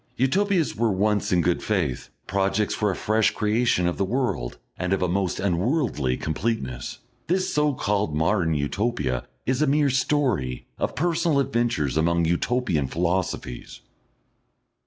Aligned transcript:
Utopias 0.17 0.75
were 0.75 0.91
once 0.91 1.31
in 1.31 1.41
good 1.41 1.61
faith, 1.61 2.09
projects 2.25 2.73
for 2.73 2.89
a 2.89 2.95
fresh 2.95 3.29
creation 3.35 3.85
of 3.87 3.97
the 3.97 4.03
world 4.03 4.57
and 4.75 4.93
of 4.93 5.03
a 5.03 5.07
most 5.07 5.39
unworldly 5.39 6.17
completeness; 6.17 6.97
this 7.27 7.53
so 7.53 7.75
called 7.75 8.15
Modern 8.15 8.55
Utopia 8.55 9.27
is 9.45 9.61
a 9.61 9.67
mere 9.67 9.91
story 9.91 10.65
of 10.79 10.95
personal 10.95 11.37
adventures 11.39 11.97
among 11.97 12.25
Utopian 12.25 12.87
philosophies. 12.87 13.81